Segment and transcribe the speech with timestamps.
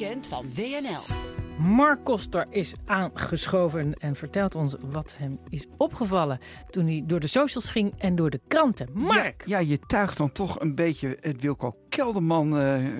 [0.00, 1.19] weekend van WNL.
[1.60, 6.38] Mark Koster is aangeschoven en vertelt ons wat hem is opgevallen
[6.70, 8.88] toen hij door de socials ging en door de kranten.
[8.92, 9.42] Mark!
[9.46, 12.92] Ja, je tuigt dan toch een beetje het Wilco Kelderman eh, eh,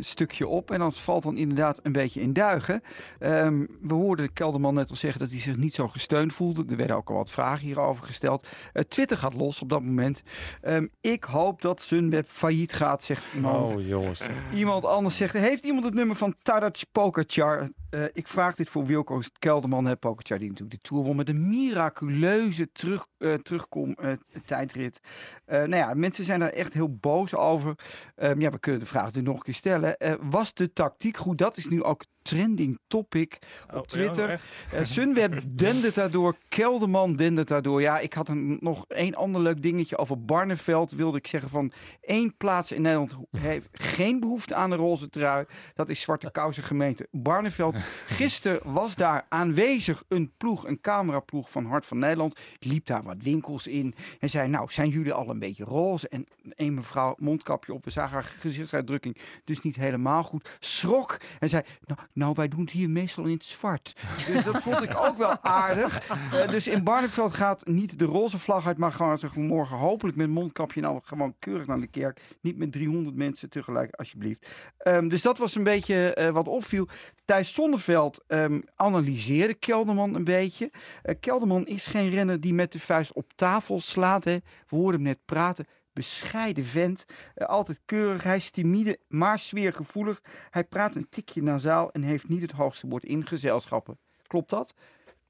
[0.00, 0.70] stukje op.
[0.70, 2.82] En dat valt dan inderdaad een beetje in duigen.
[3.18, 6.64] Ehm, we hoorden Kelderman net al zeggen dat hij zich niet zo gesteund voelde.
[6.68, 8.46] Er werden ook al wat vragen hierover gesteld.
[8.72, 10.22] Uh, Twitter gaat los op dat moment.
[10.60, 13.70] Ehm, ik hoop dat Sunweb failliet gaat, zegt iemand.
[13.70, 14.22] Oh jongens.
[14.54, 17.68] Iemand anders zegt, heeft iemand het nummer van Tadac Pokerchar?
[17.90, 21.48] Uh, ik vraag dit voor Wilco Kelderman, hè, die natuurlijk de Tour won met een
[21.48, 24.12] miraculeuze terug, uh, terugkom uh,
[24.46, 25.00] tijdrit.
[25.46, 27.74] nou ja, mensen zijn daar echt heel boos over.
[28.16, 29.96] Um, ja, we kunnen de vraag natuurlijk nog een keer stellen.
[30.20, 31.38] was de tactiek goed?
[31.38, 34.40] Dat is nu ook trending topic op oh, Twitter.
[34.70, 37.80] Ja, uh, Sunweb dendert daardoor, Kelderman dendert daardoor.
[37.80, 40.90] Ja, ik had een, nog één ander leuk dingetje over Barneveld.
[40.90, 45.44] Wilde ik zeggen van één plaats in Nederland heeft geen behoefte aan een roze trui.
[45.74, 47.76] Dat is Zwarte Kousen gemeente Barneveld.
[48.06, 52.40] Gisteren was daar aanwezig een ploeg, een cameraploeg van Hart van Nederland.
[52.58, 56.08] Liep daar wat winkels in en zei, nou, zijn jullie al een beetje roze?
[56.08, 60.48] En een mevrouw, mondkapje op, we zagen haar gezichtsuitdrukking dus niet helemaal goed.
[60.58, 63.96] Schrok en zei, nou, nou, wij doen het hier meestal in het zwart.
[64.26, 66.10] Dus dat vond ik ook wel aardig.
[66.10, 70.28] Uh, dus in Barneveld gaat niet de roze vlag uit, maar ze morgen hopelijk met
[70.28, 72.20] mondkapje nou gewoon keurig naar de kerk.
[72.40, 74.46] Niet met 300 mensen tegelijk, alsjeblieft.
[74.88, 76.88] Um, dus dat was een beetje uh, wat opviel.
[77.24, 80.70] Thijs Zonneveld um, analyseerde Kelderman een beetje.
[80.72, 84.24] Uh, Kelderman is geen renner die met de vuist op tafel slaat.
[84.24, 84.36] Hè.
[84.68, 87.04] We hoorden hem net praten bescheiden vent.
[87.36, 88.22] Uh, altijd keurig.
[88.22, 90.20] Hij is timide, maar sfeergevoelig.
[90.50, 93.98] Hij praat een tikje nasaal en heeft niet het hoogste woord in gezelschappen.
[94.26, 94.74] Klopt dat?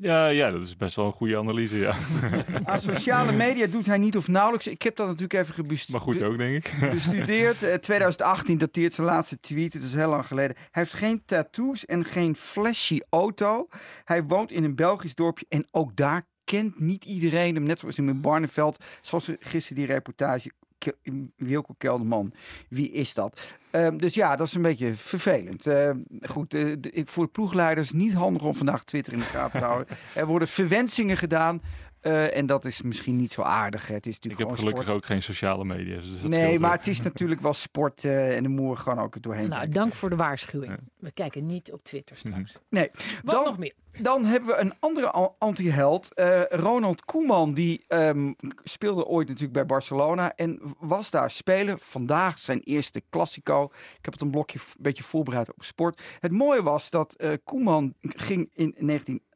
[0.00, 1.94] Ja, ja, dat is best wel een goede analyse, ja.
[2.64, 4.66] Aan sociale media doet hij niet of nauwelijks.
[4.66, 6.04] Ik heb dat natuurlijk even gebestudeerd.
[6.04, 6.76] Maar goed ook, denk ik.
[6.90, 7.62] Bestudeerd.
[7.62, 9.72] Uh, 2018 dateert zijn laatste tweet.
[9.72, 10.56] Het is heel lang geleden.
[10.56, 13.68] Hij heeft geen tattoos en geen flashy auto.
[14.04, 17.64] Hij woont in een Belgisch dorpje en ook daar kent niet iedereen hem.
[17.64, 18.84] Net zoals in Barneveld.
[19.00, 20.50] Zoals gisteren die reportage.
[21.36, 22.32] Wilco Kelderman.
[22.68, 23.40] Wie is dat?
[23.72, 25.66] Um, dus ja, dat is een beetje vervelend.
[25.66, 25.90] Uh,
[26.22, 29.66] goed, uh, de, voor de ploegleiders niet handig om vandaag Twitter in de gaten te
[29.66, 29.96] houden.
[30.14, 31.62] Er worden verwensingen gedaan.
[32.06, 33.88] Uh, en dat is misschien niet zo aardig.
[33.88, 34.96] Het is natuurlijk ik heb gelukkig sport.
[34.96, 36.00] ook geen sociale media.
[36.00, 39.48] Dus nee, maar het is natuurlijk wel sport uh, en de moer gewoon ook doorheen.
[39.48, 40.72] Nou, dank voor de waarschuwing.
[40.72, 40.78] Ja.
[40.96, 42.36] We kijken niet op Twitter straks.
[42.36, 42.78] Mm -hmm.
[42.78, 42.90] Nee.
[43.22, 43.74] Wat dan, nog meer?
[44.02, 46.10] Dan hebben we een andere anti-held.
[46.14, 51.76] Uh, Ronald Koeman, die um, speelde ooit natuurlijk bij Barcelona en was daar speler.
[51.78, 53.64] Vandaag zijn eerste Classico.
[53.98, 56.02] Ik heb het een blokje een beetje voorbereid op sport.
[56.20, 58.74] Het mooie was dat uh, Koeman ging in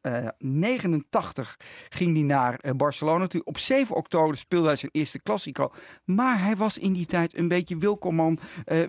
[0.00, 3.44] 1989 uh, ging hij naar uh, Barcelona toe.
[3.44, 5.72] Op 7 oktober speelde hij zijn eerste Classico.
[6.04, 8.36] Maar hij was in die tijd een beetje Wilco, uh,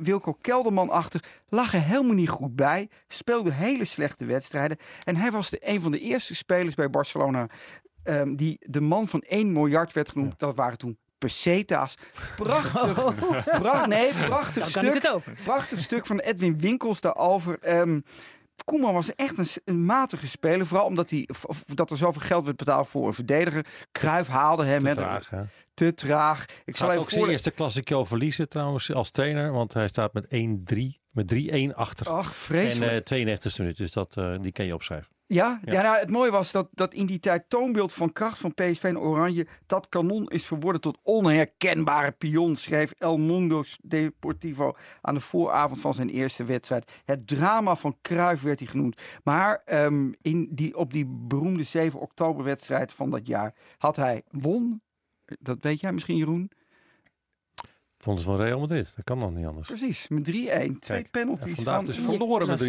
[0.00, 1.22] Wilco Kelderman-achtig.
[1.48, 2.88] Lag er helemaal niet goed bij.
[3.08, 4.76] Speelde hele slechte wedstrijden.
[5.04, 7.46] En hij was de, een van de eerste spelers bij Barcelona
[8.04, 10.34] um, die de man van 1 miljard werd genoemd.
[10.38, 10.46] Ja.
[10.46, 11.96] Dat waren toen peseta's.
[12.36, 13.46] Prachtig, oh.
[13.60, 15.20] pra nee, prachtig stuk.
[15.44, 17.78] Prachtig stuk van Edwin Winkels daarover.
[17.78, 18.04] Um,
[18.64, 20.66] Koeman was echt een, een, matige speler.
[20.66, 21.28] Vooral omdat hij,
[21.74, 23.66] dat er zoveel geld werd betaald voor een verdediger.
[23.92, 24.78] Kruif haalde hem.
[24.78, 25.30] Te met, traag?
[25.74, 26.44] Te traag.
[26.64, 29.52] Ik zal even ook zijn eerste klassico verliezen trouwens als trainer.
[29.52, 30.28] Want hij staat met 1-3,
[31.10, 32.08] met 3-1 achter.
[32.08, 32.90] Ach, vreselijk.
[32.90, 33.76] En uh, 92 minuut.
[33.76, 35.19] Dus dat, uh, die kan je opschrijven.
[35.32, 35.72] Ja, ja.
[35.72, 38.84] ja nou, het mooie was dat, dat in die tijd toonbeeld van kracht van PSV
[38.84, 45.20] en Oranje, dat kanon is verworden tot onherkenbare pion, schreef El Mundo Deportivo aan de
[45.20, 47.00] vooravond van zijn eerste wedstrijd.
[47.04, 49.02] Het drama van Cruijff werd hij genoemd.
[49.24, 54.22] Maar um, in die, op die beroemde 7 oktober wedstrijd van dat jaar had hij
[54.30, 54.82] won,
[55.38, 56.50] dat weet jij misschien Jeroen,
[58.02, 58.92] Vonden ze van Real Madrid.
[58.96, 59.68] Dat kan dan niet anders.
[59.68, 60.32] Precies, met 3-1.
[60.32, 61.48] Twee Kijk, penalties.
[61.48, 62.62] Ja, vandaag van, dus verloren met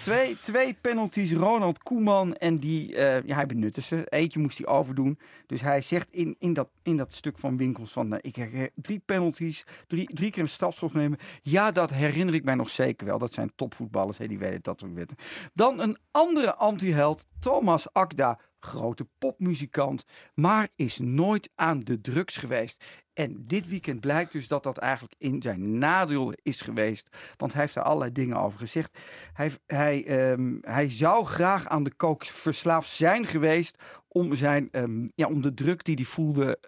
[0.00, 0.02] 3-1.
[0.02, 1.32] Twee, twee penalties.
[1.32, 2.34] Ronald Koeman.
[2.34, 4.06] En die, uh, ja, hij benutte ze.
[4.08, 5.18] Eentje moest hij overdoen.
[5.46, 8.12] Dus hij zegt in, in, dat, in dat stuk van Winkels van...
[8.12, 9.64] Uh, ik heb drie penalties.
[9.86, 11.18] Drie, drie keer een strafschop nemen.
[11.42, 13.18] Ja, dat herinner ik mij nog zeker wel.
[13.18, 14.18] Dat zijn topvoetballers.
[14.18, 15.16] Hè, die weten dat soort wetten.
[15.54, 17.26] Dan een andere anti-held.
[17.40, 18.38] Thomas Akda.
[18.60, 20.04] Grote popmuzikant.
[20.34, 22.84] Maar is nooit aan de drugs geweest.
[23.14, 27.16] En dit weekend blijkt dus dat dat eigenlijk in zijn nadeel is geweest.
[27.36, 28.98] Want hij heeft daar allerlei dingen over gezegd.
[29.32, 35.10] Hij, hij, um, hij zou graag aan de kook verslaafd zijn geweest om, zijn, um,
[35.14, 36.58] ja, om de druk die hij voelde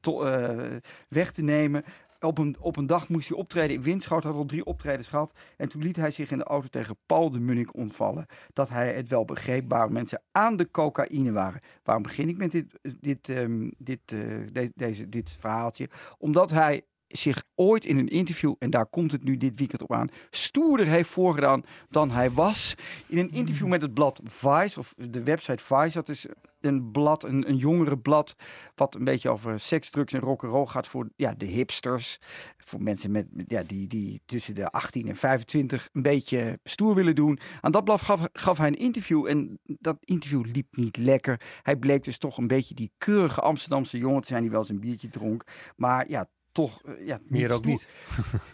[0.00, 0.76] to, uh,
[1.08, 1.84] weg te nemen.
[2.22, 5.32] Op een, op een dag moest hij optreden in Winschoten, had al drie optredens gehad.
[5.56, 8.26] En toen liet hij zich in de auto tegen Paul de Munnik ontvallen.
[8.52, 11.60] Dat hij het wel begreep waar mensen aan de cocaïne waren.
[11.82, 15.88] Waarom begin ik met dit, dit, um, dit, de, deze, dit verhaaltje?
[16.18, 19.92] Omdat hij zich ooit in een interview, en daar komt het nu dit weekend op
[19.92, 22.74] aan, stoerder heeft voorgedaan dan hij was.
[23.06, 26.26] In een interview met het blad Vice, of de website Vice, dat is
[26.64, 28.36] een blad, een, een jongerenblad,
[28.74, 32.18] wat een beetje over seks, drugs en rock'n'roll gaat voor ja, de hipsters.
[32.56, 37.14] Voor mensen met, ja, die, die tussen de 18 en 25 een beetje stoer willen
[37.14, 37.38] doen.
[37.60, 41.40] Aan dat blad gaf, gaf hij een interview en dat interview liep niet lekker.
[41.62, 44.80] Hij bleek dus toch een beetje die keurige Amsterdamse jongen te zijn die wel een
[44.80, 45.44] biertje dronk.
[45.76, 47.86] Maar ja, toch uh, ja, Meer ook stoer- niet.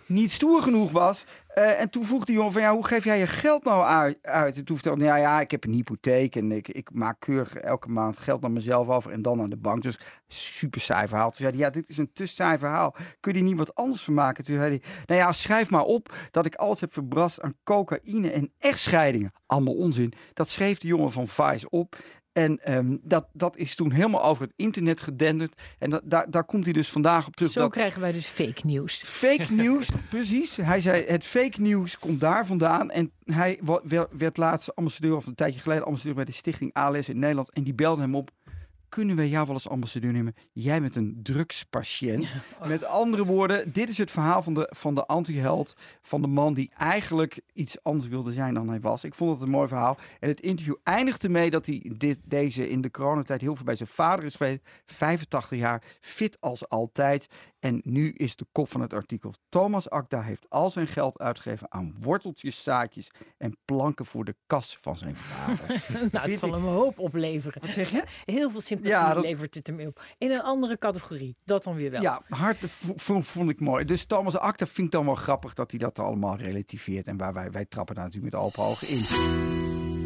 [0.20, 1.24] niet stoer genoeg was.
[1.48, 4.18] Eh, en toen vroeg die jongen van ja, hoe geef jij je geld nou uit?
[4.22, 4.56] uit?
[4.56, 7.54] En toen vertelde hij, ja, ja, ik heb een hypotheek en ik, ik maak keurig
[7.54, 9.82] elke maand geld naar mezelf over en dan aan de bank.
[9.82, 11.26] Dus super saai verhaal.
[11.30, 12.94] Toen zei hij, ja, dit is een te saai verhaal.
[13.20, 14.44] Kun je niet wat anders van maken?
[14.44, 18.30] Toen zei hij, nou ja, schrijf maar op dat ik alles heb verbrast aan cocaïne
[18.30, 19.32] en echtscheidingen.
[19.46, 20.12] Allemaal onzin.
[20.34, 21.96] Dat schreef de jongen van Vice op.
[22.38, 25.60] En ehm, dat, dat is toen helemaal over het internet gedenderd.
[25.78, 27.52] En dat, daar, daar komt hij dus vandaag op terug.
[27.52, 29.02] Zo dat krijgen wij dus fake nieuws.
[29.04, 30.56] Fake nieuws, precies.
[30.56, 32.90] Hij zei het fake nieuws komt daar vandaan.
[32.90, 33.60] En hij
[34.18, 37.52] werd laatst ambassadeur, of een tijdje geleden ambassadeur bij de stichting ALS in Nederland.
[37.52, 38.30] En die belde hem op.
[38.88, 40.34] Kunnen wij jou wel als ambassadeur nemen?
[40.52, 42.32] Jij bent een drugspatiënt.
[42.66, 45.76] Met andere woorden, dit is het verhaal van de, van de anti-held.
[46.02, 49.04] Van de man die eigenlijk iets anders wilde zijn dan hij was.
[49.04, 49.96] Ik vond het een mooi verhaal.
[50.20, 53.76] En het interview eindigt ermee dat hij dit, deze in de coronatijd heel veel bij
[53.76, 54.60] zijn vader is geweest.
[54.86, 57.28] 85 jaar, fit als altijd.
[57.60, 59.34] En nu is de kop van het artikel.
[59.48, 64.78] Thomas Akda heeft al zijn geld uitgegeven aan worteltjes, zaadjes en planken voor de kas
[64.80, 65.82] van zijn vader.
[66.12, 67.60] nou, het zal ik- hem een hoop opleveren.
[67.62, 68.04] Wat zeg je?
[68.24, 70.02] Heel veel sympathie Ja, dat- levert het hem op.
[70.18, 71.36] In een andere categorie.
[71.44, 72.00] Dat dan weer wel.
[72.02, 72.58] Ja, hard
[72.96, 73.84] vond ik mooi.
[73.84, 77.06] Dus Thomas Akda vind ik dan wel grappig dat hij dat allemaal relativeert.
[77.06, 79.97] En waar wij, wij trappen daar natuurlijk met open ogen in.